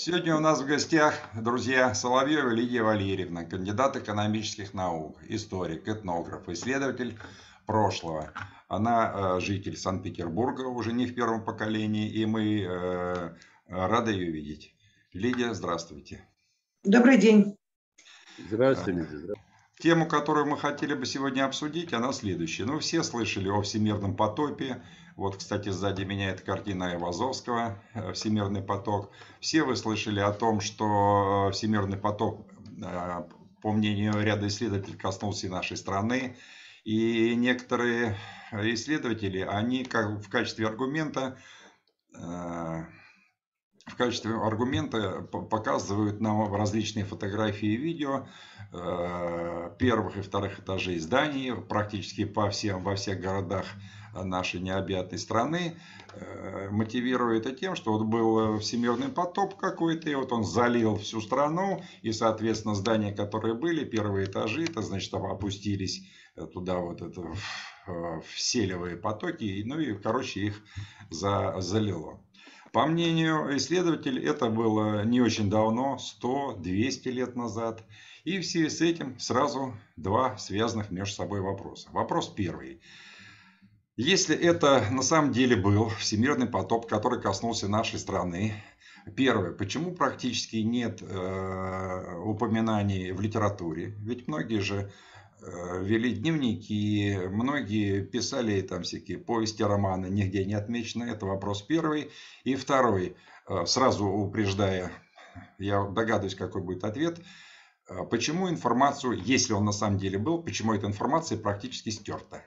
[0.00, 7.18] Сегодня у нас в гостях, друзья, Соловьева Лидия Валерьевна, кандидат экономических наук, историк, этнограф, исследователь
[7.66, 8.32] прошлого.
[8.68, 13.34] Она э, житель Санкт-Петербурга, уже не в первом поколении, и мы э,
[13.66, 14.72] рады ее видеть.
[15.12, 16.24] Лидия, здравствуйте.
[16.84, 17.56] Добрый день.
[18.38, 19.47] Здравствуйте, Лидия.
[19.80, 22.64] Тему, которую мы хотели бы сегодня обсудить, она следующая.
[22.64, 24.82] Ну, все слышали о всемирном потопе.
[25.14, 29.12] Вот, кстати, сзади меня эта картина Ивазовского э, «Всемирный поток».
[29.40, 32.48] Все вы слышали о том, что всемирный поток,
[32.84, 33.22] э,
[33.62, 36.36] по мнению ряда исследователей, коснулся и нашей страны.
[36.82, 38.16] И некоторые
[38.50, 41.38] исследователи, они как в качестве аргумента
[42.16, 42.84] э,
[43.88, 48.26] в качестве аргумента показывают нам различные фотографии и видео
[48.72, 53.64] э, первых и вторых этажей зданий практически по всем, во всех городах
[54.14, 55.76] нашей необъятной страны,
[56.12, 61.20] э, мотивируя это тем, что вот был всемирный потоп какой-то, и вот он залил всю
[61.20, 66.06] страну, и, соответственно, здания, которые были, первые этажи, это значит, опустились
[66.52, 67.22] туда вот это
[67.88, 70.62] в селевые потоки, ну и, короче, их
[71.10, 72.20] за, залило.
[72.72, 77.84] По мнению исследователей, это было не очень давно, 100-200 лет назад.
[78.24, 81.88] И в связи с этим сразу два связанных между собой вопроса.
[81.92, 82.80] Вопрос первый.
[83.96, 88.54] Если это на самом деле был всемирный потоп, который коснулся нашей страны,
[89.16, 89.52] Первое.
[89.52, 93.94] Почему практически нет э, упоминаний в литературе?
[93.98, 94.92] Ведь многие же
[95.40, 101.04] вели дневники, многие писали там всякие повести, романы, нигде не отмечено.
[101.04, 102.10] Это вопрос первый.
[102.44, 103.16] И второй,
[103.48, 104.90] э, сразу упреждая,
[105.58, 107.20] я догадываюсь, какой будет ответ.
[107.88, 112.42] Э, почему информацию, если он на самом деле был, почему эта информация практически стерта?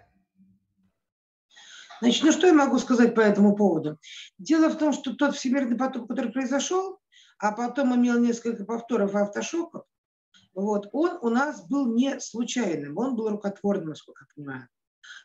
[2.02, 4.00] Значит, ну что я могу сказать по этому поводу?
[4.40, 7.00] Дело в том, что тот всемирный потоп, который произошел,
[7.38, 9.86] а потом имел несколько повторов автошоков,
[10.54, 14.68] вот, он у нас был не случайным, он был рукотворным, насколько я понимаю.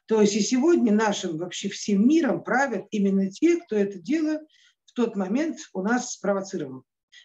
[0.07, 4.41] То есть и сегодня нашим вообще всем миром правят именно те, кто это дело
[4.85, 6.85] в тот момент у нас спровоцировал.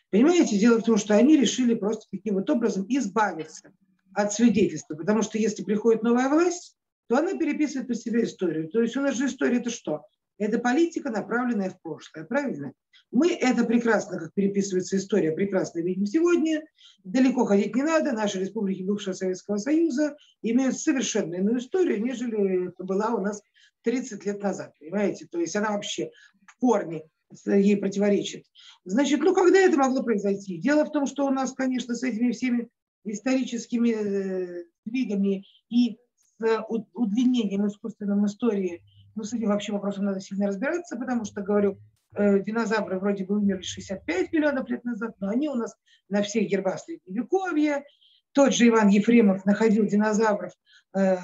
[0.10, 3.72] Понимаете, дело в том, что они решили просто таким вот образом избавиться
[4.14, 6.76] от свидетельства, потому что если приходит новая власть,
[7.08, 8.70] то она переписывает по себе историю.
[8.70, 10.06] То есть у нас же история это что?
[10.42, 12.74] Это политика, направленная в прошлое, правильно?
[13.12, 16.66] Мы это прекрасно, как переписывается история, прекрасно видим сегодня.
[17.04, 18.12] Далеко ходить не надо.
[18.12, 23.44] Наши республики бывшего Советского Союза имеют совершенно иную историю, нежели это была у нас
[23.84, 24.74] 30 лет назад.
[24.80, 25.28] Понимаете?
[25.30, 26.10] То есть она вообще
[26.48, 27.04] в корне
[27.46, 28.46] ей противоречит.
[28.84, 30.58] Значит, ну когда это могло произойти?
[30.58, 32.68] Дело в том, что у нас, конечно, с этими всеми
[33.04, 36.00] историческими э, сдвигами и
[36.40, 36.66] с
[36.96, 38.82] удлинением искусственной истории
[39.16, 41.78] ну, с этим вообще вопросом надо сильно разбираться, потому что, говорю,
[42.16, 45.76] э, динозавры вроде бы умерли 65 миллионов лет назад, но они у нас
[46.10, 47.84] на всех гербах Средневековья.
[48.34, 50.54] Тот же Иван Ефремов находил динозавров
[50.96, 51.18] э,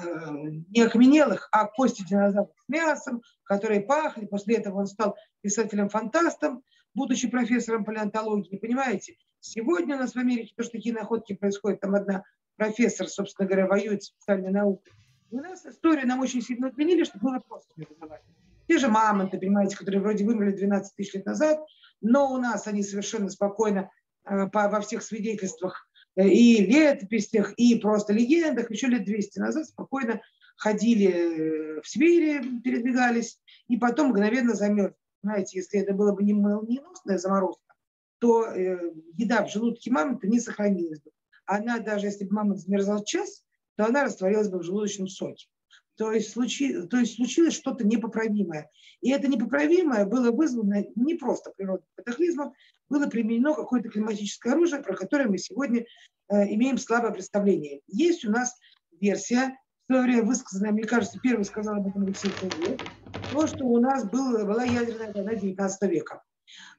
[0.68, 4.26] не окаменелых, а кости динозавров с мясом, которые пахли.
[4.26, 6.62] После этого он стал писателем-фантастом,
[6.94, 8.58] будучи профессором палеонтологии.
[8.58, 11.80] Понимаете, сегодня у нас в Америке тоже такие находки происходят.
[11.80, 12.24] Там одна
[12.56, 14.92] профессор, собственно говоря, воюет с специальной наукой
[15.30, 18.22] у нас историю нам очень сильно отменили, чтобы было просто мировоззрение.
[18.66, 21.58] Те же мамонты, понимаете, которые вроде вымерли 12 тысяч лет назад,
[22.00, 23.90] но у нас они совершенно спокойно
[24.24, 29.66] э, по, во всех свидетельствах э, и летописях, и просто легендах еще лет 200 назад
[29.66, 30.20] спокойно
[30.56, 34.94] ходили э, в Сибири, передвигались, и потом мгновенно замерзли.
[35.22, 37.74] Знаете, если это было бы не молниеносная заморозка,
[38.18, 41.10] то э, еда в желудке мамонта не сохранилась бы.
[41.46, 43.44] Она даже, если бы мамонт замерзал час,
[43.78, 45.46] то она растворилась бы в желудочном соке.
[45.96, 48.68] То есть, случи, то есть случилось что-то непоправимое.
[49.00, 52.54] И это непоправимое было вызвано не просто природным катаклизмом,
[52.88, 55.86] было применено какое-то климатическое оружие, про которое мы сегодня
[56.28, 57.80] э, имеем слабое представление.
[57.86, 58.58] Есть у нас
[59.00, 62.80] версия, в свое время высказанная, мне кажется, первый сказал об этом Алексей Круглов,
[63.30, 66.24] то, что у нас был, была ядерная война 19 века.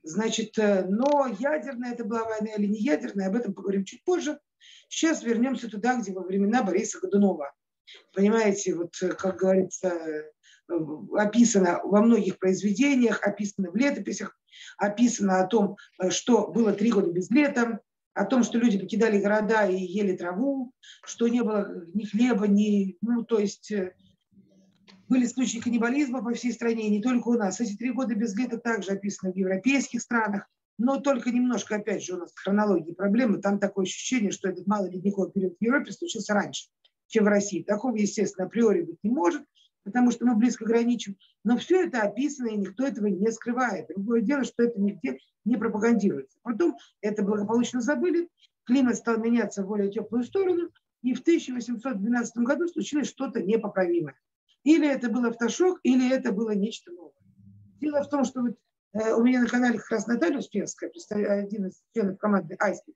[0.03, 4.37] Значит, э, но ядерная это была война или не ядерная, об этом поговорим чуть позже.
[4.87, 7.51] Сейчас вернемся туда, где во времена Бориса Годунова.
[8.13, 10.31] Понимаете, вот э, как говорится, э,
[11.17, 14.37] описано во многих произведениях, описано в летописях,
[14.77, 17.79] описано о том, э, что было три года без лета,
[18.13, 20.73] о том, что люди покидали города и ели траву,
[21.03, 23.71] что не было ни хлеба, ни, ну, то есть
[25.07, 27.59] были случаи каннибализма по всей стране, не только у нас.
[27.61, 30.47] Эти три года без лета также описаны в европейских странах
[30.79, 33.39] но только немножко, опять же, у нас хронологии проблемы.
[33.39, 36.69] Там такое ощущение, что этот малый ледниковый период в Европе случился раньше,
[37.07, 37.63] чем в России.
[37.63, 39.43] Такого, естественно, априори быть не может.
[39.83, 41.17] потому что мы близко граничим.
[41.43, 43.87] Но все это описано, и никто этого не скрывает.
[43.89, 46.37] Другое дело, что это нигде не пропагандируется.
[46.43, 48.29] Потом это благополучно забыли,
[48.65, 50.69] климат стал меняться в более теплую сторону,
[51.01, 54.15] и в 1812 году случилось что-то непоправимое.
[54.63, 57.13] Или это был автошок, или это было нечто новое.
[57.81, 58.55] Дело в том, что вот,
[58.93, 60.91] у меня на канале как раз Наталья Успенская,
[61.41, 62.93] один из членов команды Айски,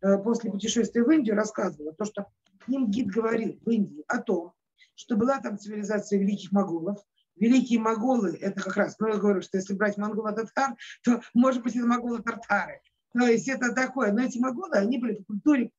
[0.00, 2.26] э, после путешествия в Индию рассказывала, то, что
[2.66, 4.54] им гид говорил в Индии о том,
[4.94, 6.98] что была там цивилизация великих моголов.
[7.36, 11.74] Великие моголы, это как раз, ну я говорю, что если брать монголо-татар, то может быть
[11.74, 12.80] это моголо-тартары.
[13.12, 14.12] То есть это такое.
[14.12, 15.72] Но эти моголы, они были по культуре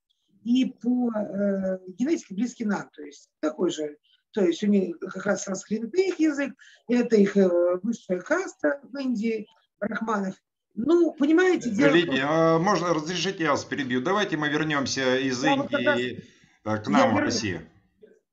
[0.44, 2.90] и по э, генетике близки нам.
[2.94, 3.98] То есть такой же
[4.36, 6.54] то есть у них как раз санскрит это их язык,
[6.90, 7.50] это их э,
[7.82, 9.48] высшая каста в Индии,
[9.80, 10.36] брахманов.
[10.74, 11.94] Ну, понимаете, дело...
[11.94, 14.02] Лидия, а можно, разрешите я вас перебью?
[14.02, 16.26] Давайте мы вернемся из я Индии
[16.66, 17.62] вот к нам в Россию.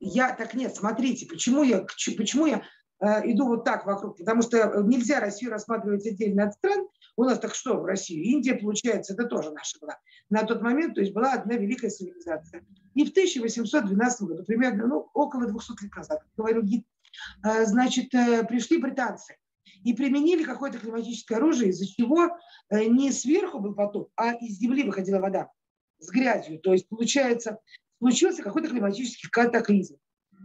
[0.01, 2.63] Я, так нет, смотрите, почему я, почему я э,
[3.03, 7.55] иду вот так вокруг, потому что нельзя Россию рассматривать отдельно от стран, у нас так
[7.55, 8.33] что в России?
[8.33, 9.99] Индия, получается, это тоже наша была.
[10.31, 12.65] На тот момент, то есть была одна великая цивилизация.
[12.95, 18.79] И в 1812 году, примерно ну, около 200 лет назад, говорю э, значит, э, пришли
[18.79, 19.37] британцы
[19.85, 22.37] и применили какое-то климатическое оружие, из-за чего
[22.71, 25.51] э, не сверху был потоп, а из земли выходила вода
[25.99, 26.61] с грязью.
[26.61, 27.59] То есть, получается,
[27.99, 29.97] случился какой-то климатический катаклизм.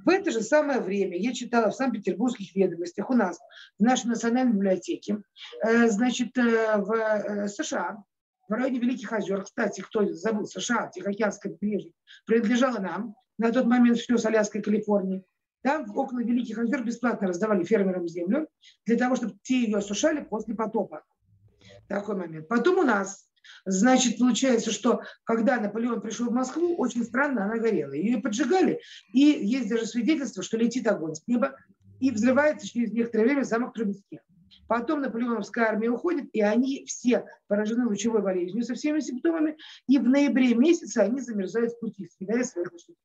[0.07, 3.38] В это же самое время я читала в Санкт-Петербургских ведомостях у нас,
[3.77, 5.18] в нашей национальной библиотеке,
[5.62, 8.01] э, значит, э, в э, США,
[8.48, 11.92] в районе Великих озер, кстати, кто забыл, США, Тихоокеанское побережье,
[12.25, 15.25] принадлежало нам, на тот момент все с Аляской Калифорнии.
[15.62, 18.48] Там около Великих озер бесплатно раздавали фермерам землю
[18.86, 21.03] для того, чтобы те ее осушали после потопа.
[21.89, 22.48] Такой момент.
[22.48, 23.27] Потом у нас
[23.65, 27.94] Значит, получается, что когда Наполеон пришел в Москву, очень странно, она горела.
[27.94, 28.79] Ее поджигали,
[29.13, 31.55] и есть даже свидетельство, что летит огонь с неба,
[31.99, 34.19] и взрывается через некоторое время замок Трубецких.
[34.67, 39.57] Потом наполеоновская армия уходит, и они все поражены лучевой болезнью со всеми симптомами,
[39.88, 42.97] и в ноябре месяце они замерзают в пути, съедая своих лошадей.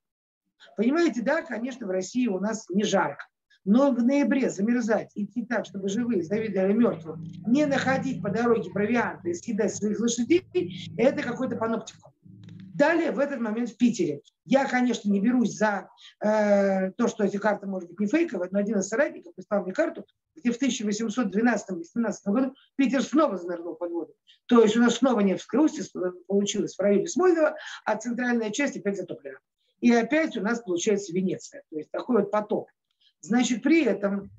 [0.77, 3.25] Понимаете, да, конечно, в России у нас не жарко.
[3.65, 9.31] Но в ноябре замерзать, идти так, чтобы живые завидовали мертвым, не находить по дороге провианты
[9.31, 10.45] и съедать своих лошадей,
[10.97, 12.13] это какой-то паноптикум.
[12.75, 14.23] Далее, в этот момент в Питере.
[14.45, 15.89] Я, конечно, не берусь за
[16.21, 19.73] э, то, что эти карты, может быть, не фейковые, но один из соратников прислал мне
[19.73, 24.15] карту, где в 1812-18 году Питер снова занырнул под воду.
[24.47, 25.85] То есть у нас снова Невская устье
[26.27, 29.39] получилось в районе Смольного, а центральная часть опять затоплена.
[29.81, 31.63] И опять у нас получается Венеция.
[31.71, 32.69] То есть такой вот поток.
[33.23, 34.31] Значит, при этом,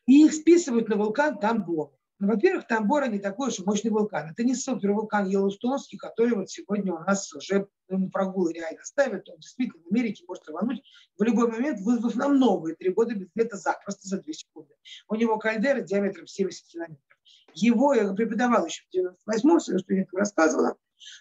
[0.05, 1.91] и их списывают на вулкан Тамбов.
[2.19, 4.29] Ну, во-первых, Тамбора не такой уж мощный вулкан.
[4.29, 9.27] Это не супервулкан Йеллоустонский, который вот сегодня у нас уже ну, прогулы реально ставят.
[9.29, 10.83] Он действительно в Америке может рвануть
[11.17, 14.73] в любой момент, вызвав нам новые три года без лета за, просто за две секунды.
[15.09, 17.19] У него кальдера диаметром 70 километров.
[17.55, 20.75] Его я преподавал еще в 98-м, свою студентам рассказывала,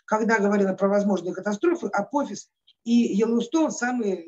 [0.05, 2.51] когда говорила про возможные катастрофы, Апофис
[2.85, 4.27] и Йеллоустон самые э,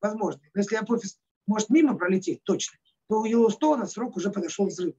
[0.00, 0.50] возможные.
[0.54, 2.78] Но если Апофис может мимо пролететь, точно,
[3.08, 4.94] то у Йеллоустона срок уже подошел взрыв.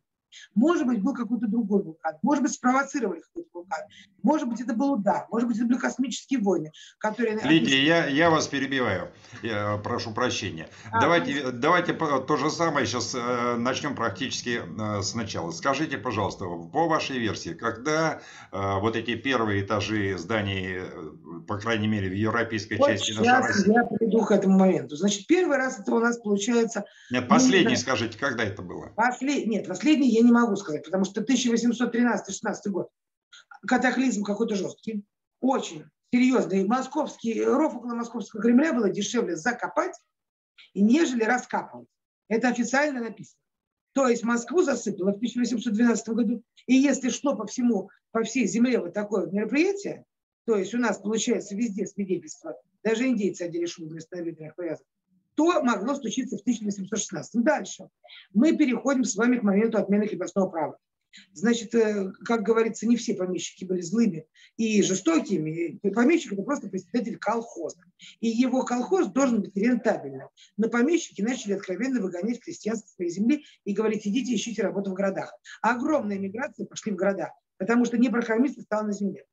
[0.53, 2.15] Может быть, был какой-то другой вулкан.
[2.21, 3.79] Может быть, спровоцировали какой-то вулкан.
[4.23, 5.27] Может быть, это был удар.
[5.29, 7.39] Может быть, это были космические войны, которые...
[7.43, 9.11] Лидия, я, я вас перебиваю.
[9.43, 10.67] Я прошу прощения.
[10.91, 15.51] А, давайте, давайте то же самое сейчас э, начнем практически э, сначала.
[15.51, 18.19] Скажите, пожалуйста, по вашей версии, когда
[18.51, 20.79] э, вот эти первые этажи зданий,
[21.47, 23.73] по крайней мере, в европейской вот части нашей России...
[23.73, 24.95] я приду к этому моменту.
[24.95, 26.85] Значит, первый раз это у нас получается...
[27.11, 27.77] Нет, последний, не...
[27.77, 28.87] скажите, когда это было?
[28.95, 29.45] Послед...
[29.45, 32.89] Нет, последний я не могу сказать, потому что 1813-16 год
[33.67, 35.03] катаклизм какой-то жесткий,
[35.41, 36.65] очень серьезный.
[36.65, 39.95] Московский, ров около Московского Кремля было дешевле закопать,
[40.73, 41.87] нежели раскапывать.
[42.27, 43.39] Это официально написано.
[43.93, 46.43] То есть Москву засыпало в 1812 году.
[46.67, 50.05] И если шло по всему, по всей земле вот такое вот мероприятие,
[50.45, 54.85] то есть у нас получается везде свидетельство, даже индейцы одели шубы вместо наведенных повязок,
[55.35, 57.43] то могло случиться в 1816.
[57.43, 57.89] Дальше.
[58.33, 60.77] Мы переходим с вами к моменту отмены крепостного права.
[61.33, 64.27] Значит, э, как говорится, не все помещики были злыми
[64.57, 65.79] и жестокими.
[65.93, 67.79] Помещик– это просто председатель колхоза.
[68.19, 70.27] И его колхоз должен быть рентабельным.
[70.57, 74.93] Но помещики начали откровенно выгонять крестьян со своей земли и говорить, идите ищите работу в
[74.93, 75.33] городах.
[75.61, 79.25] А огромная миграция пошли в города, потому что непроходимость стала на земле.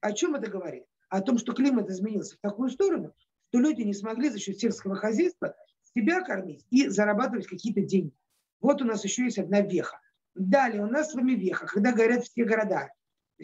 [0.00, 0.84] О чем это говорит?
[1.10, 3.12] о том, что климат изменился в такую сторону,
[3.50, 5.56] что люди не смогли за счет сельского хозяйства
[5.94, 8.14] себя кормить и зарабатывать какие-то деньги.
[8.60, 10.00] Вот у нас еще есть одна веха.
[10.34, 12.90] Далее у нас с вами веха, когда горят все города.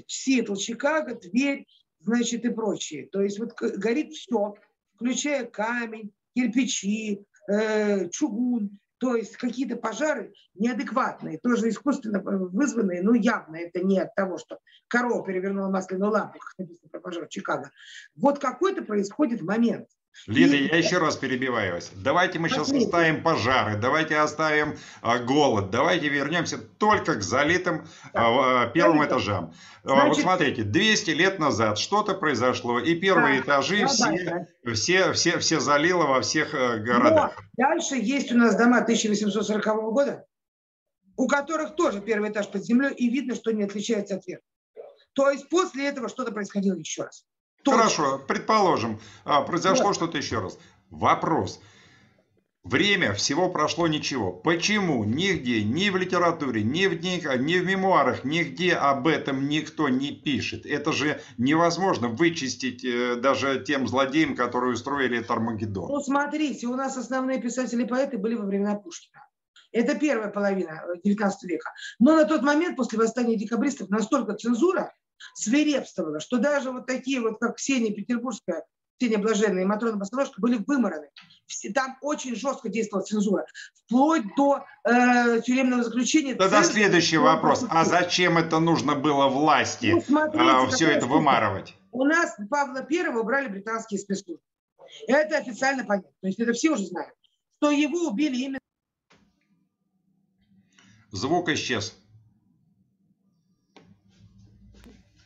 [0.06, 1.66] Сиэтл, Чикаго, Тверь,
[1.98, 3.08] значит, и прочие.
[3.08, 4.54] То есть вот горит все,
[4.94, 13.56] включая камень, кирпичи, э, чугун, то есть какие-то пожары неадекватные, тоже искусственно вызванные, но явно
[13.56, 14.58] это не от того, что
[14.88, 17.70] корова перевернула масляную лампу, как написано про пожар в Чикаго.
[18.14, 19.88] Вот какой-то происходит момент.
[20.26, 21.90] Лида, я еще раз перебиваю вас.
[21.94, 28.64] Давайте мы сейчас оставим пожары, давайте оставим а, голод, давайте вернемся только к залитым а,
[28.64, 29.54] а первым этажам.
[29.84, 34.72] Значит, вот смотрите, 200 лет назад что-то произошло, и первые да, этажи да, все, да.
[34.74, 37.36] Все, все, все залило во всех э, городах.
[37.56, 40.26] Но дальше есть у нас дома 1840 года,
[41.16, 44.42] у которых тоже первый этаж под землей, и видно, что не отличается от верха.
[45.12, 47.24] То есть после этого что-то происходило еще раз.
[47.72, 49.96] Хорошо, предположим, а, произошло вот.
[49.96, 50.58] что-то еще раз.
[50.90, 51.60] Вопрос.
[52.66, 54.32] Время всего прошло ничего.
[54.32, 59.88] Почему нигде, ни в литературе, ни в книгах, ни в мемуарах, нигде об этом никто
[59.88, 60.66] не пишет?
[60.66, 65.88] Это же невозможно вычистить э, даже тем злодеям, которые устроили этот Армагеддон.
[65.88, 69.24] Ну, смотрите, у нас основные писатели-поэты были во времена Пушкина.
[69.70, 71.70] Это первая половина 19 э, века.
[72.00, 74.92] Но на тот момент, после восстания декабристов, настолько цензура
[75.34, 78.64] свирепствовала, что даже вот такие вот, как Ксения Петербургская,
[78.98, 81.08] Ксения Блаженная и Матрона Босоножка были вымораны.
[81.74, 83.46] Там очень жестко действовала цензура,
[83.84, 86.34] вплоть до э, тюремного заключения.
[86.34, 87.64] Тогда центр, следующий вопрос.
[87.68, 91.74] А зачем это нужно было власти ну, смотрите, а, все это вымарывать?
[91.92, 94.42] У нас Павла Первого убрали британские спецслужбы.
[95.06, 96.10] Это официально понятно.
[96.20, 97.14] То есть это все уже знают.
[97.58, 98.58] Что его убили именно...
[101.10, 101.94] Звук исчез.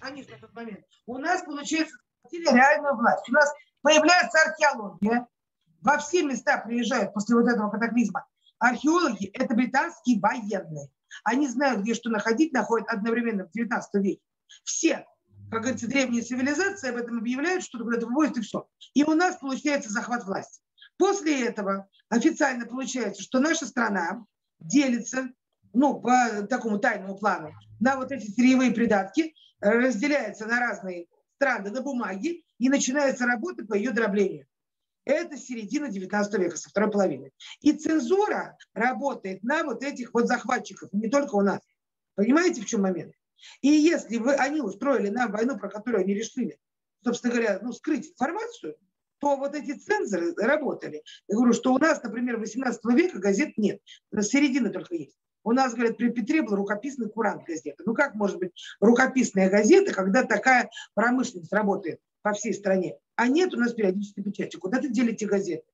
[0.01, 1.97] Они в этот момент, у нас, получается,
[2.33, 3.29] реальную власть.
[3.29, 3.53] У нас
[3.83, 5.27] появляется археология.
[5.81, 8.27] Во все места приезжают после вот этого катаклизма.
[8.59, 10.91] Археологи– это британские военные.
[11.25, 14.23] Они знают, где что находить, находят одновременно в 19 веке.
[14.65, 15.07] Все,
[15.51, 18.69] как говорится, древние цивилизации об этом объявляют, что куда-то вывозят и все.
[18.95, 20.63] И у нас получается захват власти.
[20.99, 24.25] После этого официально получается, что наша страна
[24.59, 25.31] делится,
[25.73, 31.83] ну, по такому тайному плану, на вот эти сырьевые придатки, разделяется на разные страны на
[31.83, 34.47] бумаге и начинается работа по ее дроблению.
[35.05, 37.33] Это середина 19 века, со второй половины.
[37.61, 41.61] И цензура работает на вот этих вот захватчиков, не только у нас.
[42.15, 43.15] Понимаете, в чем момент?
[43.63, 46.59] И если вы, они устроили нам войну, про которую они решили,
[47.03, 48.77] собственно говоря, ну, скрыть информацию,
[49.21, 51.03] то вот эти цензоры работали.
[51.29, 53.81] Я говорю, что у нас, например, 18 века газет нет,
[54.21, 55.17] середина только есть.
[55.43, 57.83] У нас, говорят, при Петре был рукописный курант газеты.
[57.87, 62.97] Ну как может быть рукописная газета, когда такая промышленность работает по всей стране?
[63.17, 64.57] А нет у нас периодической печати.
[64.57, 65.65] Куда ты делите газеты?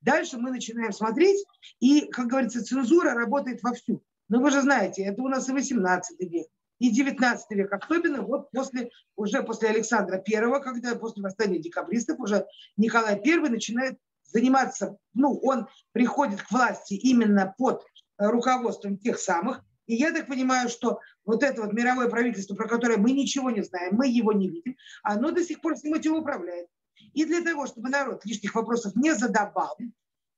[0.00, 1.44] Дальше мы начинаем смотреть,
[1.80, 4.02] и, как говорится, цензура работает вовсю.
[4.28, 6.46] Но вы же знаете, это у нас и 18 век,
[6.78, 12.46] и 19 век, особенно вот после, уже после Александра Первого, когда после восстания декабристов уже
[12.76, 17.84] Николай Первый начинает заниматься, ну, он приходит к власти именно под
[18.18, 19.62] руководством тех самых.
[19.86, 23.62] И я так понимаю, что вот это вот мировое правительство, про которое мы ничего не
[23.62, 26.66] знаем, мы его не видим, оно до сих пор всем этим управляет.
[27.12, 29.76] И для того, чтобы народ лишних вопросов не задавал,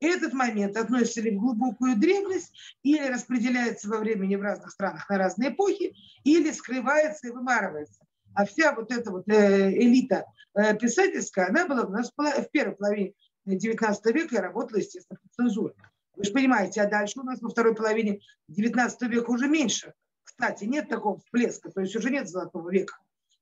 [0.00, 5.18] этот момент относится ли в глубокую древность, или распределяется во времени в разных странах на
[5.18, 5.94] разные эпохи,
[6.24, 8.04] или скрывается и вымарывается.
[8.34, 12.76] А вся вот эта вот э, элита э, писательская, она была у нас в первой
[12.76, 13.14] половине
[13.48, 15.74] XIX века и работала, естественно, по цензуре.
[16.18, 19.94] Вы же понимаете, а дальше у нас во второй половине 19 века уже меньше.
[20.24, 22.96] Кстати, нет такого всплеска, то есть уже нет золотого века.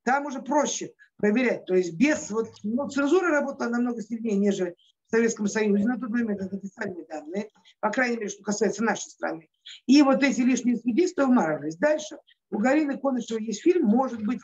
[0.05, 1.65] Там уже проще проверять.
[1.65, 5.87] То есть без вот, ну, цензура работала намного сильнее, нежели в Советском Союзе.
[5.87, 7.49] На тот момент это официальные данные,
[7.81, 9.49] по крайней мере, что касается нашей страны.
[9.87, 11.77] И вот эти лишние свидетельства умарывались.
[11.77, 12.19] Дальше
[12.51, 14.41] у Галины Конышева есть фильм, может быть,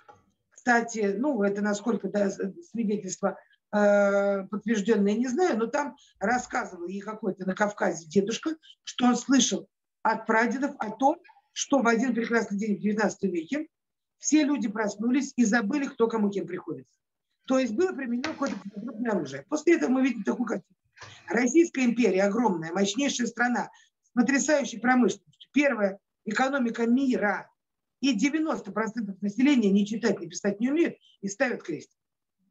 [0.50, 3.36] кстати, ну, это насколько да, свидетельство
[3.72, 9.68] подтвержденное, не знаю, но там рассказывал ей какой-то на Кавказе дедушка, что он слышал
[10.02, 11.16] от прадедов о том,
[11.52, 13.68] что в один прекрасный день в XIX веке
[14.18, 16.98] все люди проснулись и забыли, кто кому кем приходится.
[17.46, 19.44] То есть было применено какое-то крупное оружие.
[19.48, 20.76] После этого мы видим такую картину.
[21.28, 23.70] Российская империя огромная, мощнейшая страна
[24.02, 25.50] с потрясающей промышленностью.
[25.52, 27.48] Первая экономика мира.
[28.00, 28.74] И 90%
[29.20, 31.90] населения не читать, не писать не умеют и ставят крест.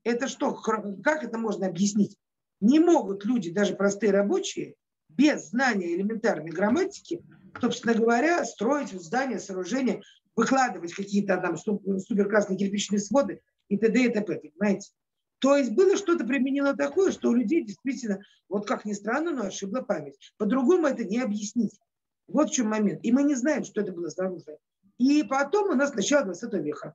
[0.04, 2.18] Это что, как это можно объяснить?
[2.60, 4.76] Не могут люди, даже простые рабочие,
[5.10, 7.24] без знания элементарной грамматики,
[7.60, 10.02] собственно говоря, строить здания, сооружения,
[10.36, 14.06] выкладывать какие-то там суперкрасные кирпичные своды и т.д.
[14.06, 14.40] и т.п.
[14.40, 14.92] Понимаете?
[15.40, 19.46] То есть было что-то применено такое, что у людей действительно, вот как ни странно, но
[19.46, 20.18] ошибла память.
[20.38, 21.80] По-другому это не объяснить.
[22.28, 23.00] Вот в чем момент.
[23.04, 24.58] И мы не знаем, что это было за оружие.
[25.00, 26.94] И потом у нас начало 20 века.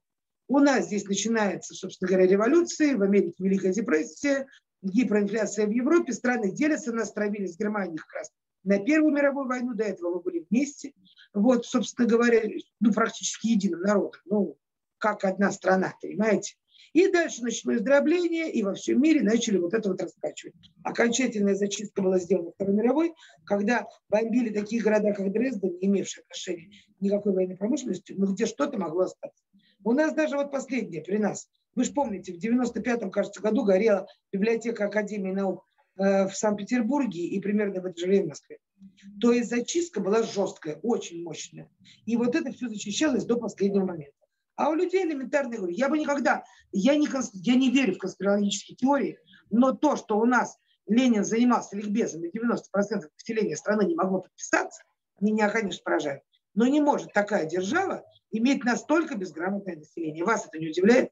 [0.48, 4.46] У нас здесь начинается, собственно говоря, революция, в Америке Великая депрессия,
[4.82, 8.30] гиперинфляция в Европе, страны делятся, нас травили с Германией как раз
[8.66, 10.92] на Первую мировую войну, до этого мы были вместе.
[11.32, 12.42] Вот, собственно говоря,
[12.80, 14.58] ну, практически единым народом, ну,
[14.98, 16.56] как одна страна, понимаете?
[16.92, 20.54] И дальше началось дробление, и во всем мире начали вот это вот раскачивать.
[20.82, 26.70] Окончательная зачистка была сделана Второй мировой, когда бомбили такие города, как Дрезден, не имевшие отношения
[26.98, 29.44] никакой военной промышленности, но где что-то могло остаться.
[29.86, 31.48] У нас даже вот последнее при нас.
[31.76, 35.64] Вы же помните, в 95-м, кажется, году горела библиотека Академии наук
[35.96, 38.58] э, в Санкт-Петербурге и примерно в это же время в Москве.
[39.20, 41.70] То есть зачистка была жесткая, очень мощная.
[42.04, 44.16] И вот это все зачищалось до последнего момента.
[44.56, 48.74] А у людей элементарно говорю, я бы никогда, я не, я не верю в конспирологические
[48.74, 52.56] теории, но то, что у нас Ленин занимался ликбезом, и 90%
[53.20, 54.82] населения страны не могло подписаться,
[55.20, 56.22] меня, конечно, поражает.
[56.56, 60.24] Но не может такая держава иметь настолько безграмотное население.
[60.24, 61.10] Вас это не удивляет?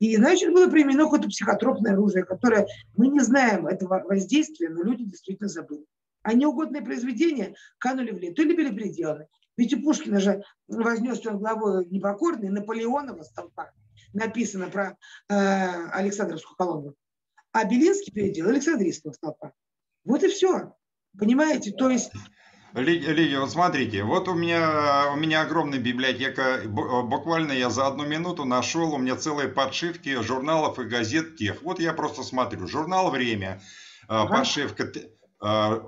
[0.00, 2.66] И значит было применено какое-то психотропное оружие, которое
[2.96, 5.84] мы не знаем этого воздействия, но люди действительно забыли.
[6.22, 9.26] А неугодные произведения канули в лету или были переделаны.
[9.56, 13.72] Ведь у Пушкина же вознес он главой непокорный Наполеонова столпа.
[14.14, 14.96] Написано про
[15.28, 15.34] э,
[15.90, 16.94] Александровскую колонну.
[17.52, 19.52] А Белинский переделал Александрийского столпа.
[20.04, 20.74] Вот и все.
[21.18, 21.72] Понимаете?
[21.72, 22.12] То есть
[22.80, 28.44] Лидия, вот смотрите, вот у меня, у меня огромная библиотека, буквально я за одну минуту
[28.44, 31.62] нашел, у меня целые подшивки журналов и газет тех.
[31.62, 33.60] Вот я просто смотрю, журнал «Время»,
[34.08, 34.92] э, подшивка
[35.42, 35.80] э,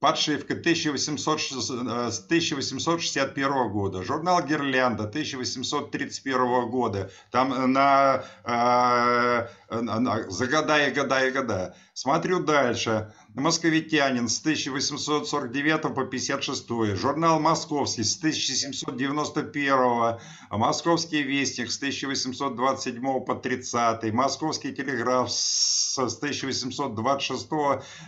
[0.00, 10.86] Подшивка 1800, 1861 э, года, журнал «Гирлянда» 1831 года, там на, на, на за года
[10.86, 11.74] и года и года.
[11.94, 13.12] Смотрю дальше.
[13.38, 20.18] «Московитянин» с 1849 по 56, журнал «Московский» с 1791,
[20.50, 27.48] «Московский вестник» с 1827 по 30, «Московский телеграф» с 1826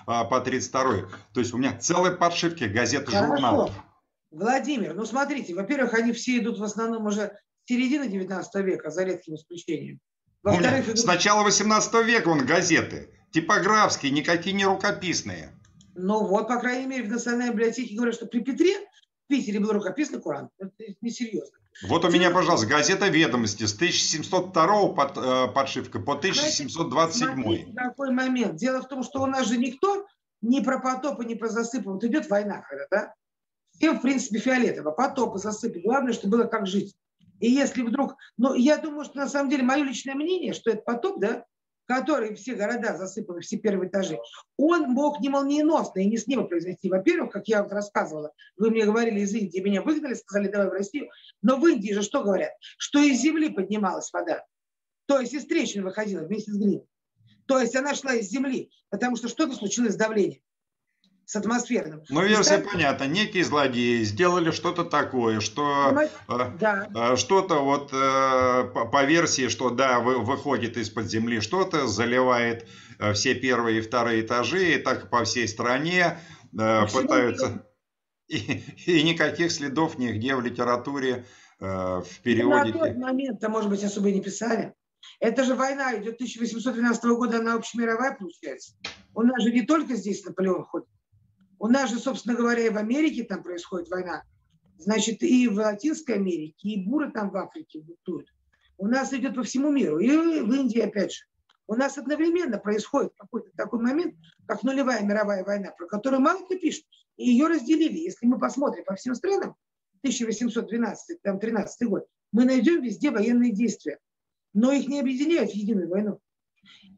[0.06, 0.82] а, по 32.
[1.32, 3.72] То есть у меня целые подшивки газет и журналов.
[4.30, 7.32] Владимир, ну смотрите, во-первых, они все идут в основном уже
[7.64, 10.00] с середины 19 века, за редким исключением.
[10.42, 10.98] Во-вторых, идут...
[10.98, 15.52] С начала 18 века он газеты типографские, никакие не рукописные.
[15.94, 18.76] Ну вот, по крайней мере, в Национальной библиотеке говорят, что при Петре
[19.24, 20.50] в Питере был рукописный Коран.
[20.58, 21.58] Это несерьезно.
[21.88, 27.42] Вот у меня, пожалуйста, газета «Ведомости» с 1702 под, э, подшивка по 1727.
[27.42, 28.56] Смотрите, какой момент.
[28.56, 30.06] Дело в том, что у нас же никто
[30.42, 31.90] ни про потопы, ни про засыпы.
[31.90, 33.14] Вот идет война, когда, да?
[33.72, 34.90] Всем, в принципе, фиолетово.
[34.90, 35.80] Потопы, засыпы.
[35.80, 36.94] Главное, что было как жить.
[37.38, 38.16] И если вдруг...
[38.36, 41.44] Ну, я думаю, что на самом деле мое личное мнение, что это потоп, да,
[41.90, 44.16] который все города засыпаны, все первые этажи,
[44.56, 46.88] он мог не молниеносно и не с неба произойти.
[46.88, 50.72] Во-первых, как я вот рассказывала, вы мне говорили из Индии, меня выгнали, сказали, давай в
[50.72, 51.10] Россию.
[51.42, 52.52] Но в Индии же что говорят?
[52.78, 54.44] Что из земли поднималась вода.
[55.06, 56.86] То есть из трещин выходила вместе с глиной.
[57.46, 60.42] То есть она шла из земли, потому что что-то случилось с давлением
[61.30, 62.02] с атмосферным.
[62.08, 62.72] Ну, версия так...
[62.72, 63.04] понятна.
[63.04, 65.96] Некие злодеи сделали что-то такое, что
[66.28, 66.88] э, да.
[66.92, 72.66] Э, что-то вот э, по версии, что да, выходит из-под земли что-то, заливает
[73.14, 76.18] все первые и вторые этажи, и так по всей стране
[76.52, 77.64] пытаются...
[78.28, 81.24] И, и никаких следов нигде в литературе,
[81.58, 82.72] в переводе.
[82.72, 84.72] На тот момент-то, может быть, особо не писали.
[85.18, 88.74] Это же война идет 1812 года, она общемировая получается.
[89.16, 90.86] У нас же не только здесь Наполеон ходит.
[91.60, 94.22] У нас же, собственно говоря, и в Америке там происходит война.
[94.78, 98.28] Значит, и в Латинской Америке, и буры там в Африке бутуют.
[98.78, 99.98] У нас идет по всему миру.
[99.98, 101.24] И в Индии, опять же.
[101.66, 104.14] У нас одновременно происходит какой-то такой момент,
[104.46, 106.86] как нулевая мировая война, про которую мало кто пишет.
[107.18, 107.98] И ее разделили.
[107.98, 109.54] Если мы посмотрим по всем странам,
[109.98, 113.98] 1812, там, 13 год, мы найдем везде военные действия.
[114.54, 116.20] Но их не объединяют в единую войну.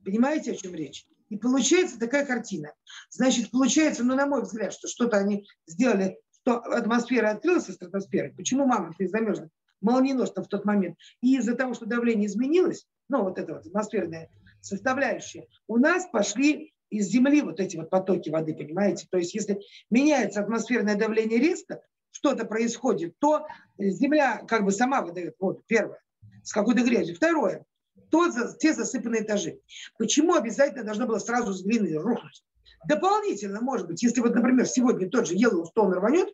[0.05, 1.05] Понимаете, о чем речь?
[1.33, 2.75] И получается такая картина.
[3.09, 8.35] Значит, получается, ну, на мой взгляд, что что-то они сделали, что атмосфера открылась из стратосферы.
[8.37, 9.49] Почему мама ты замерзла?
[9.81, 10.99] Молниеносно в тот момент.
[11.23, 14.29] И из-за того, что давление изменилось, ну, вот эта вот атмосферная
[14.61, 19.07] составляющая, у нас пошли из земли вот эти вот потоки воды, понимаете?
[19.11, 23.47] То есть, если меняется атмосферное давление резко, что-то происходит, то
[23.79, 26.03] земля как бы сама выдает воду, первое,
[26.45, 27.17] с какой-то грязью.
[27.17, 27.65] Второе,
[28.11, 29.61] тот, те засыпанные этажи.
[29.99, 32.45] Почему обязательно должно было сразу с глины рухнуть?
[32.87, 36.29] Дополнительно, может быть, если вот, например, сегодня тот же Йеллоустон рванет,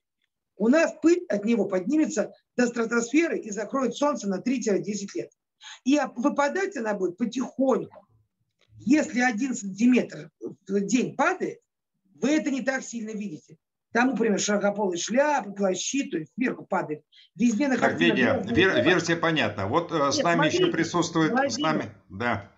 [0.57, 4.83] у нас пыль от него поднимется до стратосферы и закроет Солнце на 3-10
[5.15, 5.31] лет.
[5.85, 8.07] И выпадать она будет потихоньку.
[8.81, 11.61] Если один сантиметр в день падает,
[12.15, 13.57] вы это не так сильно видите.
[13.93, 17.03] Там, например, широкополые шляпы, плащи, то есть сверху падает.
[17.35, 19.67] Везде на так, Витя, вер, версия понятна.
[19.67, 21.31] Вот э, Нет, с нами смотрите, еще присутствует...
[21.31, 22.51] Владимир, с нами, да.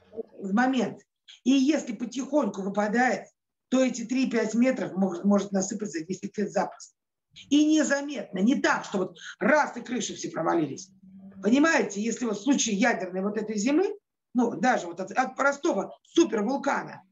[0.42, 1.00] Момент.
[1.44, 3.26] И если потихоньку выпадает,
[3.68, 6.94] то эти 3-5 метров может, может насыпаться за 10 лет запросто.
[7.48, 10.90] И незаметно, не так, что вот раз и крыши все провалились.
[11.40, 13.94] Понимаете, если вот в случае ядерной вот этой зимы,
[14.34, 17.02] ну, даже вот от, от простого супервулкана,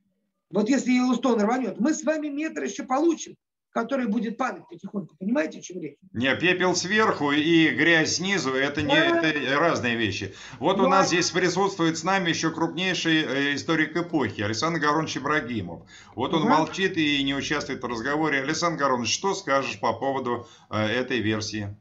[0.51, 3.37] вот если Йеллоустон рванет, мы с вами метр еще получим,
[3.71, 5.15] который будет падать потихоньку.
[5.19, 5.97] Понимаете, о чем речь?
[6.13, 10.35] Не, пепел сверху и грязь снизу, это, не, это разные вещи.
[10.59, 10.85] Вот Но...
[10.85, 15.83] у нас здесь присутствует с нами еще крупнейший э, историк эпохи, Александр Горович Ибрагимов.
[16.15, 16.51] Вот он угу.
[16.51, 18.41] молчит и не участвует в разговоре.
[18.41, 21.77] Александр Горович, что скажешь по поводу э, этой версии?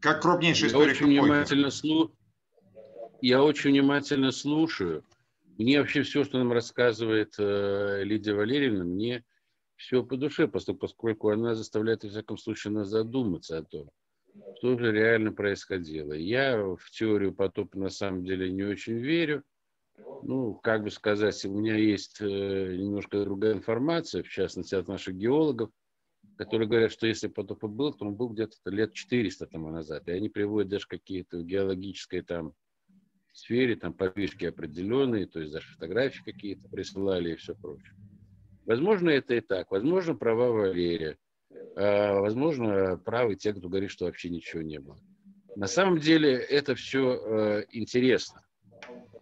[0.00, 1.30] Как крупнейший историк очень эпохи.
[1.30, 2.12] Внимательно слу...
[3.22, 5.02] Я очень внимательно слушаю.
[5.56, 9.24] Мне вообще все, что нам рассказывает э, Лидия Валерьевна, мне
[9.76, 13.90] все по душе, поскольку она заставляет, во всяком случае, нас задуматься о том,
[14.58, 16.12] что же реально происходило.
[16.12, 19.42] Я в теорию потопа на самом деле не очень верю.
[20.22, 25.14] Ну, как бы сказать, у меня есть э, немножко другая информация, в частности, от наших
[25.16, 25.70] геологов,
[26.36, 30.08] которые говорят, что если потоп был, то он был где-то лет 400 тому назад.
[30.08, 32.54] И они приводят даже какие-то геологические там
[33.32, 37.94] сфере, там подвижки определенные, то есть даже фотографии какие-то присылали и все прочее.
[38.66, 39.70] Возможно, это и так.
[39.70, 41.18] Возможно, права Валерия.
[41.76, 44.98] А, возможно, правы те, кто говорит, что вообще ничего не было.
[45.56, 48.44] На самом деле это все э, интересно.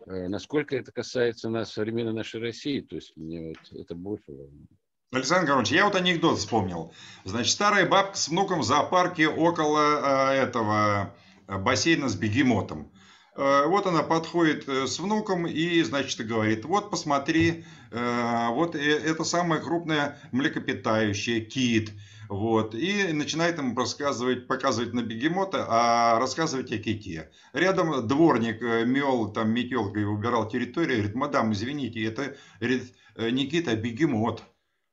[0.06, 4.70] Э, насколько это касается нас, современной нашей России, то есть мне вот это больше волнует.
[5.10, 6.92] Александр Горович, я вот анекдот вспомнил.
[7.24, 11.14] Значит, старая бабка с внуком в зоопарке около э, этого
[11.48, 12.91] бассейна с бегемотом.
[13.34, 19.24] Э, вот она подходит э, с внуком и, значит, говорит, вот посмотри, э, вот это
[19.24, 21.92] самое крупное млекопитающее, кит.
[22.28, 27.30] Вот, и начинает ему рассказывать, показывать на бегемота, а рассказывать о ките.
[27.52, 34.44] Рядом дворник мел, там метелкой убирал территорию, говорит, мадам, извините, это говорит, не а бегемот.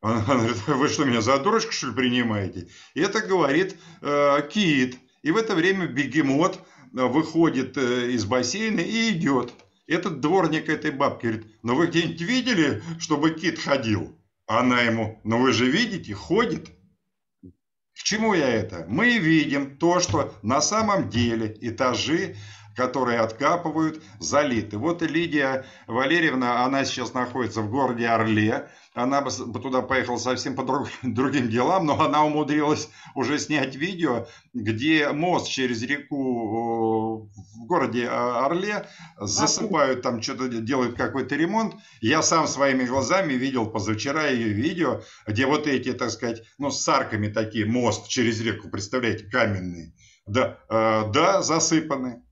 [0.02, 2.68] Она говорит, вы что, меня за дурочку, что ли, принимаете?
[2.94, 4.98] И это говорит э, кит.
[5.22, 6.60] И в это время бегемот
[6.94, 9.54] выходит э, из бассейна и идет.
[9.88, 14.16] Этот дворник этой бабки говорит, ну вы где-нибудь видели, чтобы кит ходил?
[14.46, 16.70] Она ему, ну вы же видите, ходит.
[17.42, 18.86] К чему я это?
[18.88, 22.36] Мы видим то, что на самом деле этажи
[22.80, 24.78] которые откапывают, залиты.
[24.78, 28.70] Вот Лидия Валерьевна, она сейчас находится в городе Орле,
[29.04, 34.28] она бы туда поехала совсем по друг, другим делам, но она умудрилась уже снять видео,
[34.54, 38.86] где мост через реку в городе а, Орле
[39.20, 41.76] засыпают, там что-то делают какой-то ремонт.
[42.02, 46.88] Я сам своими глазами видел позавчера ее видео, где вот эти, так сказать, ну с
[46.88, 49.94] арками такие, мост через реку, представляете, каменный.
[50.26, 52.24] Да, э, да, засыпаны.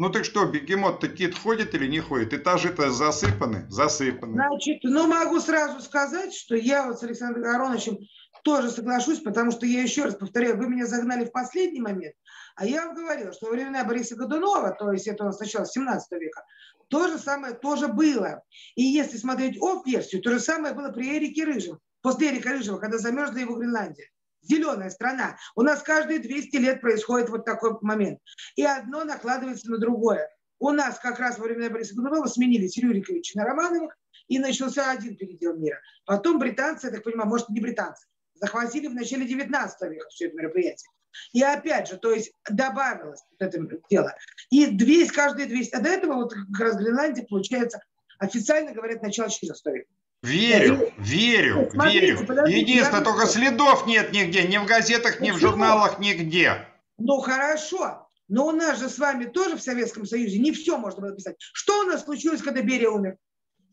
[0.00, 2.32] Ну так что, бегемот-то кит ходит или не ходит?
[2.32, 3.66] Этажи-то засыпаны?
[3.68, 4.32] Засыпаны.
[4.32, 7.98] Значит, ну могу сразу сказать, что я вот с Александром Ароновичем
[8.42, 12.14] тоже соглашусь, потому что я еще раз повторяю, вы меня загнали в последний момент,
[12.56, 16.44] а я вам говорила, что во времена Бориса Годунова, то есть это сначала 17 века,
[16.88, 18.42] то же самое тоже было.
[18.76, 22.96] И если смотреть офф-версию, то же самое было при Эрике Рыжем, после Эрика Рыжего, когда
[22.96, 24.08] замерзла его Гренландия
[24.42, 25.36] зеленая страна.
[25.54, 28.18] У нас каждые 200 лет происходит вот такой момент.
[28.56, 30.28] И одно накладывается на другое.
[30.58, 33.96] У нас как раз во время Бориса Годунова сменились Рюрикович на Романовых,
[34.30, 35.80] и начался один передел мира.
[36.06, 40.36] Потом британцы, я так понимаю, может, не британцы, захватили в начале 19 века все это
[40.36, 40.88] мероприятие.
[41.32, 44.14] И опять же, то есть добавилось вот это дело.
[44.50, 47.82] И 200, каждые 200, а до этого вот как раз Гренландия, получается,
[48.18, 49.90] официально говорят, начало 14 века.
[50.22, 52.46] Верю, верю, Смотрите, верю.
[52.46, 56.66] Единственное, только следов нет нигде, ни в газетах, ни в журналах, нигде.
[56.98, 61.00] Ну хорошо, но у нас же с вами тоже в Советском Союзе не все можно
[61.00, 61.36] было писать.
[61.38, 63.16] Что у нас случилось, когда Берия умер?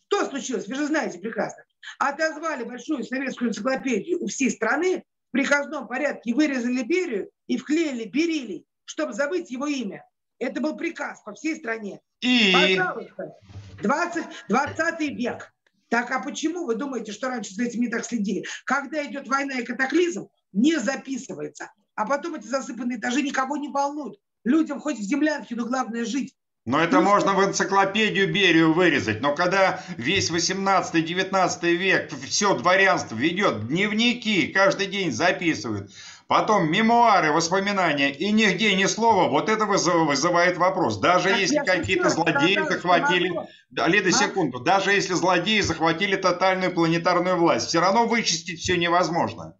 [0.08, 0.68] Что случилось?
[0.68, 1.64] Вы же знаете прекрасно.
[2.00, 8.66] Отозвали большую советскую энциклопедию у всей страны, в приказном порядке вырезали Берию и вклеили Берилий,
[8.86, 10.06] чтобы забыть его имя.
[10.40, 12.00] Это был приказ по всей стране.
[12.22, 12.54] И?
[12.54, 13.36] Пожалуйста.
[13.82, 15.54] 20, 20 век.
[15.90, 18.46] Так а почему вы думаете, что раньше за этим не так следили?
[18.66, 21.72] Когда идет война и катаклизм, не записывается.
[21.96, 24.20] А потом эти засыпанные этажи никого не волнуют.
[24.44, 26.36] Людям хоть в землянке, но главное жить.
[26.68, 29.22] Но это ну, можно в энциклопедию Берию вырезать.
[29.22, 35.92] Но когда весь 18-19 век все дворянство ведет дневники, каждый день записывают,
[36.28, 39.30] Потом мемуары, воспоминания, и нигде ни слова.
[39.30, 41.00] Вот это вызывает вопрос.
[41.00, 43.34] Даже так если какие-то злодеи захватили...
[43.70, 44.60] Да, Лида, секунду.
[44.60, 49.58] Даже если злодеи захватили тотальную планетарную власть, все равно вычистить все невозможно.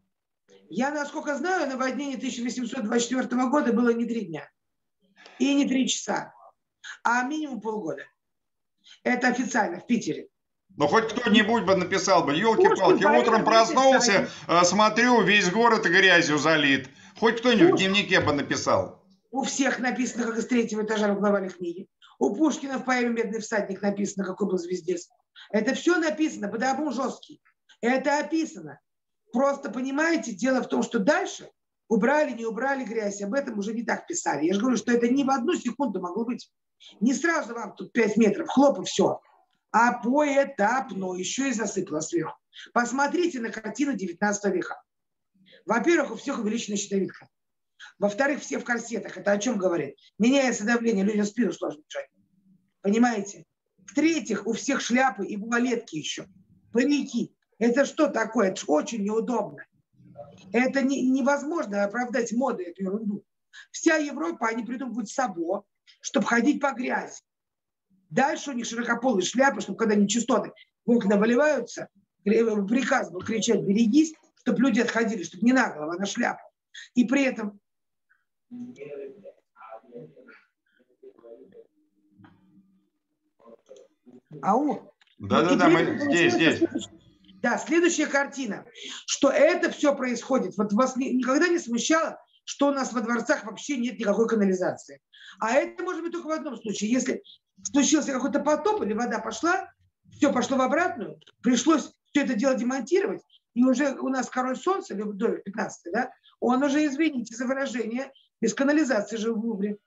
[0.70, 4.50] Я, насколько знаю, наводнение 1824 года было не три дня.
[5.40, 6.34] И не три часа.
[7.04, 8.04] А минимум полгода.
[9.04, 10.28] Это официально в Питере.
[10.78, 16.88] Ну, хоть кто-нибудь бы написал бы, елки-палки, утром проснулся, э, смотрю, весь город грязью залит.
[17.20, 19.04] Хоть кто-нибудь в дневнике бы написал.
[19.32, 21.88] У всех написано, как из третьего этажа в книги.
[22.20, 25.10] У Пушкина в поэме «Медный всадник» написано, какой был звездец.
[25.52, 27.42] Это все написано, потому жесткий.
[27.82, 28.80] Это описано.
[29.34, 31.50] Просто, понимаете, дело в том, что дальше
[31.90, 34.46] убрали, не убрали грязь, об этом уже не так писали.
[34.46, 36.52] Я же говорю, что это не в одну секунду могло быть.
[37.00, 39.20] Не сразу вам тут 5 метров, хлоп и все
[39.72, 42.38] а поэтапно еще и засыпала сверху.
[42.74, 44.82] Посмотрите на картину 19 века.
[45.66, 47.28] Во-первых, у всех увеличена щитовидка.
[48.00, 49.18] Во-вторых, все в корсетах.
[49.18, 49.98] Это о чем говорит?
[50.18, 52.10] Меняется давление, людям спину сложно держать.
[52.82, 53.46] Понимаете?
[53.86, 56.28] В-третьих, у всех шляпы и вуалетки еще.
[56.72, 57.36] Парики.
[57.60, 58.52] Это что такое?
[58.52, 59.66] Это очень неудобно.
[60.54, 63.24] Это не, невозможно оправдать моды, эту ерунду.
[63.72, 65.66] Вся Европа, они придумывают сабо,
[66.02, 67.22] чтобы ходить по грязи.
[68.10, 70.52] Дальше у них широкополые шляпы, чтобы когда нечистоты
[70.86, 71.90] в окна выливаются,
[72.24, 76.42] приказ был кричать «берегись», чтобы люди отходили, чтобы не на голову, а на шляпу.
[76.94, 77.60] И при этом
[84.42, 84.94] Ау.
[85.18, 86.62] Да-да-да, мы здесь, здесь.
[87.42, 88.66] Да, следующая картина,
[89.06, 90.58] что это все происходит.
[90.58, 95.02] Вот вас никогда не смущало, что у нас во дворцах вообще нет никакой канализации.
[95.40, 97.24] А это может быть только в одном случае, если
[97.64, 99.72] случился какой-то потоп или вода пошла,
[100.12, 103.22] все пошло в обратную, пришлось все это дело демонтировать,
[103.54, 108.54] и уже у нас король солнца, Людовик 15, да, он уже, извините за выражение, без
[108.54, 109.78] канализации жил в Лувре.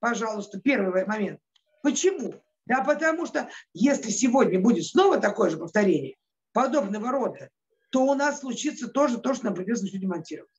[0.00, 1.40] Пожалуйста, первый момент.
[1.82, 2.34] Почему?
[2.66, 6.16] Да потому что если сегодня будет снова такое же повторение
[6.52, 7.50] подобного рода,
[7.90, 10.50] то у нас случится тоже то, что нам придется все демонтировать.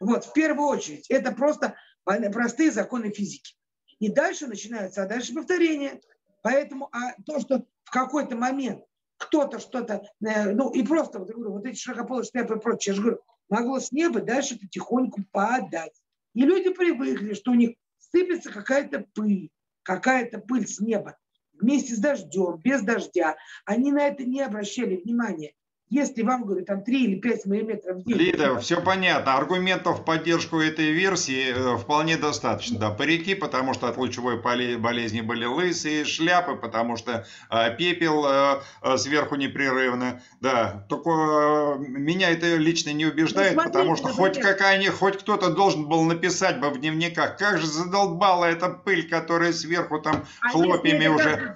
[0.00, 1.74] Вот, в первую очередь, это просто
[2.04, 3.54] простые законы физики.
[3.98, 6.00] И дальше начинается, а дальше повторение.
[6.42, 8.84] Поэтому а то, что в какой-то момент
[9.18, 12.96] кто-то что-то, э, ну и просто, вот, говорю, вот эти широкополые шляпы и прочее, я
[12.96, 15.94] же говорю, могло с неба дальше потихоньку падать.
[16.34, 19.50] И люди привыкли, что у них сыпется какая-то пыль,
[19.82, 21.16] какая-то пыль с неба
[21.54, 23.36] вместе с дождем, без дождя.
[23.64, 25.54] Они на это не обращали внимания.
[25.88, 28.16] Если вам, говорю, там 3 или 5 миллиметров день...
[28.16, 29.36] Лида, все понятно.
[29.36, 32.76] Аргументов в поддержку этой версии э, вполне достаточно.
[32.76, 38.96] Да, парики, потому что от лучевой болезни были лысые, шляпы, потому что э, пепел э,
[38.96, 40.20] сверху непрерывно.
[40.40, 45.88] Да, только меня это лично не убеждает, ну, потому что хоть какая хоть кто-то должен
[45.88, 51.06] был написать бы в дневниках, как же задолбала эта пыль, которая сверху там а хлопьями
[51.06, 51.54] уже...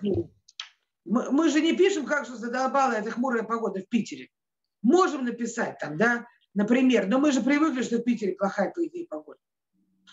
[1.11, 4.29] Мы, мы же не пишем, как же задолбала эта хмурая погода в Питере.
[4.81, 9.09] Можем написать там, да, например, но мы же привыкли, что в Питере плохая, по идее,
[9.09, 9.41] погода.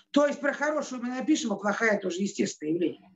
[0.09, 3.11] То есть про хорошую мы напишем, а плохая тоже естественное явление.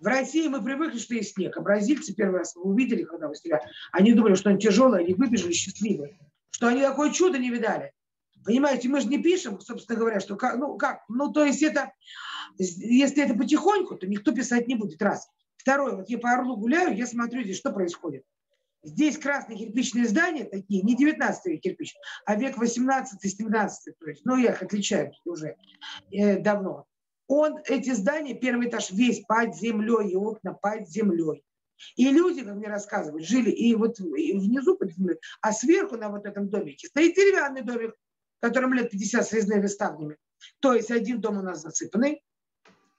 [0.00, 1.54] В России мы привыкли, что есть снег.
[1.58, 5.12] А бразильцы первый раз вы увидели, когда вы стреляли, они думали, что он тяжелый, они
[5.12, 6.18] выбежали счастливые.
[6.48, 7.92] Что они такое чудо не видали.
[8.46, 11.92] Понимаете, мы же не пишем, собственно говоря, что как, ну как, ну то есть это,
[12.56, 15.28] если это потихоньку, то никто писать не будет, раз.
[15.66, 18.22] Второе, вот я по Орлу гуляю, я смотрю здесь, что происходит.
[18.84, 23.08] Здесь красные кирпичные здания такие, не 19 век кирпич, а век 18-17,
[23.98, 25.56] то есть, ну, я их отличаю уже
[26.12, 26.86] э, давно.
[27.26, 31.42] Он, эти здания, первый этаж весь под землей, и окна под землей.
[31.96, 36.10] И люди, как мне рассказывают, жили и вот и внизу под землей, а сверху на
[36.10, 37.92] вот этом домике стоит деревянный домик,
[38.38, 40.16] которому лет 50 с резными ставнями.
[40.60, 42.22] То есть один дом у нас засыпанный,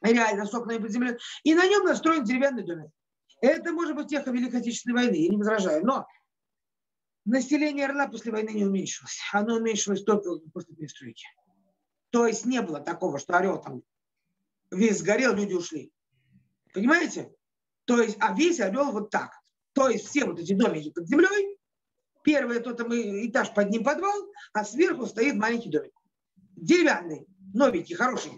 [0.01, 2.91] реально с окнами под землей, и на нем настроен деревянный домик.
[3.41, 6.07] Это может быть эхо Великой Отечественной войны, я не возражаю, но
[7.25, 9.19] население Орла после войны не уменьшилось.
[9.31, 11.25] Оно уменьшилось только после перестройки.
[12.09, 13.83] То есть не было такого, что Орел там
[14.71, 15.91] весь сгорел, люди ушли.
[16.73, 17.31] Понимаете?
[17.85, 19.31] То есть, а весь Орел вот так.
[19.73, 21.57] То есть все вот эти домики под землей,
[22.23, 25.93] первый тот там этаж под ним подвал, а сверху стоит маленький домик.
[26.55, 28.31] Деревянный, новенький, хороший.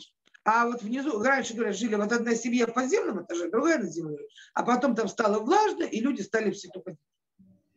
[0.43, 4.19] А вот внизу, раньше, говорят, жили вот одна семья в подземном этаже, другая на земле,
[4.53, 6.95] а потом там стало влажно, и люди стали все тупо.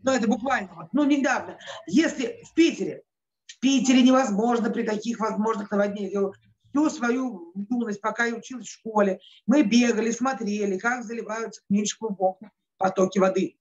[0.03, 1.59] Ну, это буквально, вот, ну, недавно.
[1.87, 3.03] Если в Питере,
[3.47, 6.37] в Питере невозможно при таких возможных наводнениях,
[6.73, 12.23] всю свою юность, пока я училась в школе, мы бегали, смотрели, как заливаются книжку в
[12.23, 13.57] окна потоки воды.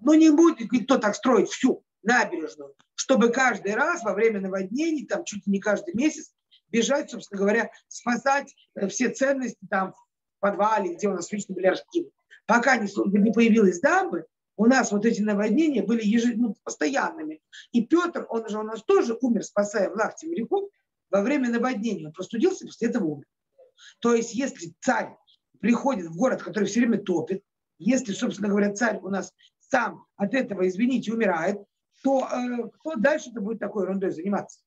[0.00, 5.24] Но не будет никто так строить всю набережную, чтобы каждый раз во время наводнений, там
[5.24, 6.32] чуть ли не каждый месяц,
[6.70, 11.66] бежать, собственно говоря, спасать э, все ценности там в подвале, где у нас лично были
[11.66, 12.10] архивы.
[12.46, 16.36] Пока не, не появилась дамбы, у нас вот эти наводнения были ежед...
[16.36, 17.40] ну, постоянными.
[17.72, 20.70] И Петр, он же у нас тоже умер, спасая власти моряков
[21.10, 22.06] во время наводнения.
[22.06, 23.26] Он простудился, после этого умер.
[24.00, 25.16] То есть, если царь
[25.60, 27.42] приходит в город, который все время топит,
[27.78, 31.58] если, собственно говоря, царь у нас сам от этого, извините, умирает,
[32.02, 34.60] то э, кто дальше-то будет такой ерундой заниматься?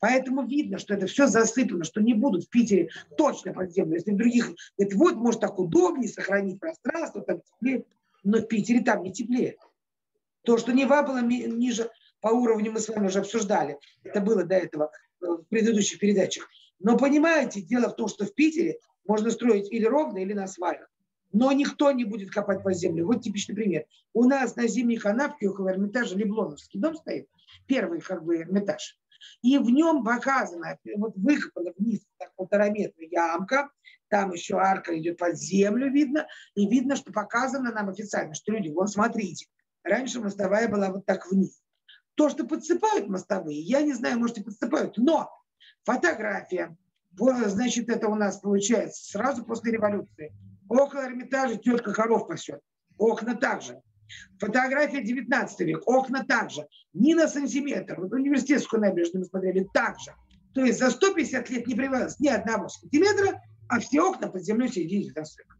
[0.00, 3.94] Поэтому видно, что это все засыпано, что не будут в Питере точно под землю.
[3.94, 7.84] Если в других, говорит, вот, может, так удобнее сохранить пространство, там теплее,
[8.22, 9.56] но в Питере там не теплее.
[10.44, 13.78] То, что Нева была ниже по уровню, мы с вами уже обсуждали.
[14.02, 16.48] Это было до этого э, в предыдущих передачах.
[16.78, 20.88] Но понимаете, дело в том, что в Питере можно строить или ровно, или на сваях.
[21.32, 23.04] Но никто не будет копать по земле.
[23.04, 23.86] Вот типичный пример.
[24.12, 27.28] У нас на зимней канавке около Эрмитажа Леблоновский дом стоит.
[27.66, 28.98] Первый как бы Эрмитаж.
[29.42, 33.70] И в нем показано, вот выкопана вниз так, полтора метра ямка,
[34.08, 38.68] там еще арка идет под землю, видно, и видно, что показано нам официально, что люди,
[38.68, 39.46] вон смотрите,
[39.82, 41.60] раньше мостовая была вот так вниз.
[42.14, 45.30] То, что подсыпают мостовые, я не знаю, может и подсыпают, но
[45.84, 46.76] фотография,
[47.12, 50.32] значит, это у нас получается сразу после революции.
[50.68, 52.60] Около Эрмитажа тетка коров пасет.
[52.98, 53.82] Окна также.
[54.38, 56.66] Фотография 19 век, окна также.
[56.92, 58.00] Ни на сантиметр.
[58.00, 60.14] Вот университетскую набережную мы смотрели также.
[60.54, 64.68] То есть за 150 лет не прибавилось ни одного сантиметра, а все окна под землей
[64.68, 65.56] середины 19 века.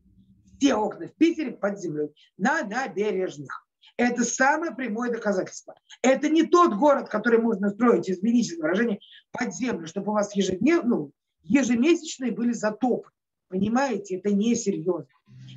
[0.59, 3.67] Все окна в Питере под землей, на набережных.
[3.97, 5.75] Это самое прямое доказательство.
[6.03, 8.99] Это не тот город, который можно строить, извините выражение,
[9.31, 13.11] под землю, чтобы у вас ежедневно, ну, ежемесячные были затопы.
[13.49, 15.07] Понимаете, это несерьезно.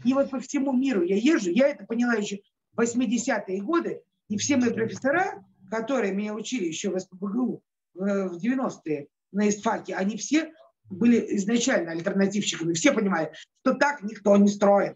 [0.03, 2.41] И вот по всему миру я езжу, я это поняла еще
[2.79, 7.61] 80-е годы, и все мои профессора, которые меня учили еще в СПБГУ
[7.93, 10.53] в 90-е на ИСТФАКе, они все
[10.89, 12.73] были изначально альтернативщиками.
[12.73, 14.95] Все понимали, что так никто не строит,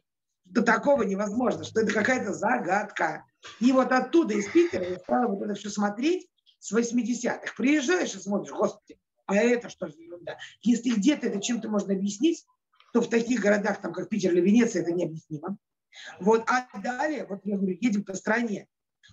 [0.50, 3.26] что такого невозможно, что это какая-то загадка.
[3.60, 6.28] И вот оттуда, из Питера, я стала вот это все смотреть
[6.60, 7.54] с 80-х.
[7.58, 10.38] Приезжаешь и смотришь, господи, а это что за ерунда?
[10.62, 12.46] Если где-то это чем-то можно объяснить,
[12.94, 15.58] то в таких городах, там, как Питер или Венеция, это необъяснимо.
[16.20, 18.68] Вот, а далее, вот я говорю, едем по стране,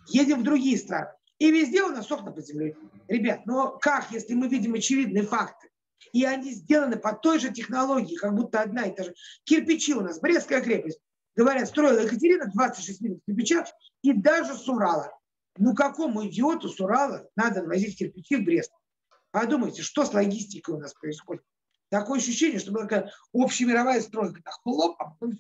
[0.09, 1.11] едем в другие страны.
[1.39, 2.77] И везде у нас окна под землей.
[3.07, 5.69] Ребят, ну как, если мы видим очевидные факты?
[6.13, 9.15] И они сделаны по той же технологии, как будто одна и та же.
[9.45, 11.01] Кирпичи у нас, Брестская крепость.
[11.37, 13.65] Говорят, строила Екатерина 26 минут кирпича
[14.03, 15.13] и даже с Урала.
[15.57, 18.73] Ну какому идиоту с Урала надо возить кирпичи в Брест?
[19.31, 21.45] Подумайте, что с логистикой у нас происходит.
[21.91, 24.43] Такое ощущение, что была такая общемировая стройка.
[24.43, 25.39] Так, хлоп, а потом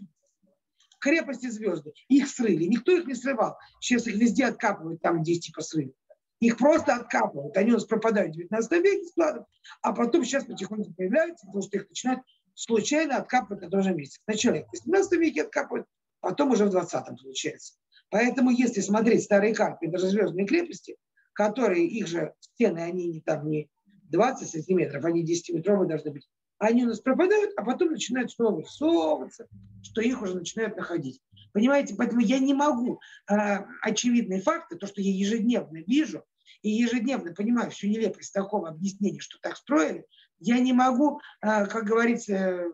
[0.98, 1.92] крепости звезды.
[2.08, 2.64] Их срыли.
[2.64, 3.56] Никто их не срывал.
[3.80, 5.94] Сейчас их везде откапывают, там, где типа срыли.
[6.40, 7.56] Их просто откапывают.
[7.56, 9.46] Они у нас пропадают в 19 веке складов,
[9.82, 12.20] а потом сейчас потихоньку появляются, потому что их начинают
[12.54, 14.20] случайно откапывать на том же месте.
[14.24, 15.87] Сначала их в 18 веке откапывают,
[16.20, 17.74] потом уже в 20-м получается.
[18.11, 20.96] Поэтому если смотреть старые карты, даже звездные крепости,
[21.32, 23.68] которые, их же стены, они не там не
[24.11, 29.46] 20 сантиметров, они 10-метровые должны быть, они у нас пропадают, а потом начинают снова высовываться,
[29.82, 31.20] что их уже начинают находить.
[31.52, 33.34] Понимаете, поэтому я не могу э,
[33.82, 36.24] очевидные факты, то, что я ежедневно вижу,
[36.62, 40.04] и ежедневно понимаю всю нелепость такого объяснения, что так строили,
[40.40, 42.64] я не могу, э, как говорится,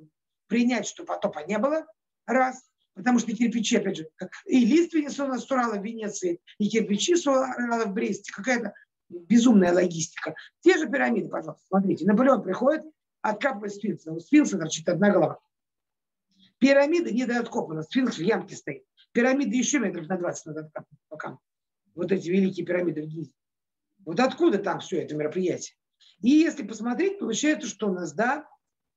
[0.48, 1.86] принять, что потопа не было,
[2.26, 4.08] раз, потому что кирпичи, опять же,
[4.46, 8.72] и лиственница у нас Урала в Венеции, и кирпичи с Урала в Бресте, какая-то
[9.08, 10.34] безумная логистика.
[10.60, 12.82] Те же пирамиды, пожалуйста, смотрите, Наполеон приходит,
[13.24, 14.12] откапывает сфинкса.
[14.12, 15.40] У сфинкса торчит одна голова.
[16.58, 18.84] Пирамида не недооткопана, сфинкс в ямке стоит.
[19.12, 21.38] Пирамиды еще метров на 20 надо откапывать пока.
[21.94, 23.32] Вот эти великие пирамиды в Гизе.
[24.04, 25.76] Вот откуда там все это мероприятие?
[26.20, 28.46] И если посмотреть, получается, что у нас, да,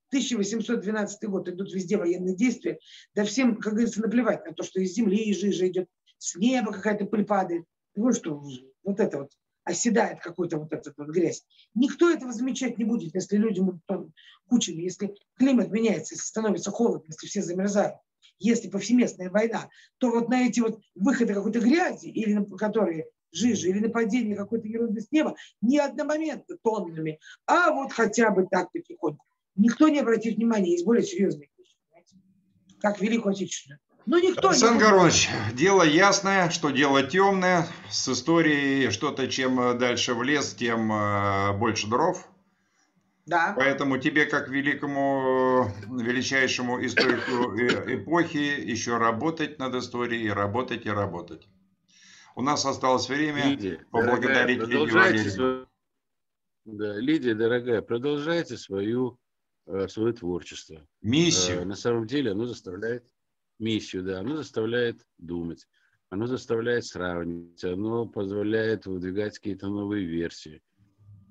[0.09, 2.79] 1812 год, идут везде военные действия,
[3.15, 5.87] да всем, как говорится, наплевать на то, что из земли жижа идет,
[6.17, 7.63] с неба какая-то пыль падает.
[7.95, 8.43] Вот что,
[8.83, 9.31] вот это вот
[9.67, 11.43] оседает какой-то вот этот вот грязь.
[11.75, 13.83] Никто этого замечать не будет, если люди будут
[14.47, 17.97] кучами, если климат меняется, если становится холодно, если все замерзают,
[18.39, 23.69] если повсеместная война, то вот на эти вот выходы какой-то грязи, или на которые жижи,
[23.69, 29.25] или нападение какой-то ерунды с неба, не одномоментно тоннами, а вот хотя бы так потихоньку.
[29.55, 31.75] Никто не обратит внимания, есть более серьезные вещи,
[32.79, 33.79] как Великую Отечественную.
[34.07, 34.89] Ну, никто Александр не...
[34.89, 37.67] Горович, дело ясное, что дело темное.
[37.91, 42.25] С историей что-то, чем дальше в лес, тем э, больше дров.
[43.25, 43.53] Да.
[43.57, 51.45] Поэтому тебе, как великому, величайшему историку э, эпохи, еще работать над историей, работать и работать.
[52.37, 55.67] У нас осталось время Лидия, поблагодарить Лидию Валерьевну.
[56.63, 59.19] Да, Лидия, дорогая, продолжайте свою,
[59.65, 60.87] э, свое творчество.
[61.01, 61.65] Миссию.
[61.67, 63.03] На самом деле оно заставляет
[63.59, 65.67] миссию, да, оно заставляет думать,
[66.09, 70.61] оно заставляет сравнивать, оно позволяет выдвигать какие-то новые версии.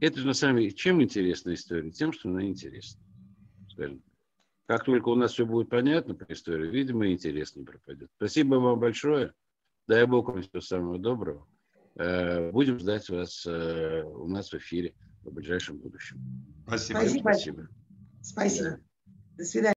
[0.00, 1.90] Это же на самом деле, чем интересна история?
[1.90, 3.00] Тем, что она интересна.
[3.70, 4.02] Скажем.
[4.66, 8.10] Как только у нас все будет понятно по истории, видимо, интерес не пропадет.
[8.16, 9.32] Спасибо вам большое.
[9.86, 11.46] Дай Бог вам всего самого доброго.
[11.94, 16.20] Э, будем ждать вас э, у нас в эфире в ближайшем будущем.
[16.66, 16.98] Спасибо.
[16.98, 17.68] Спасибо.
[18.22, 18.80] Спасибо.
[19.36, 19.64] До свидания.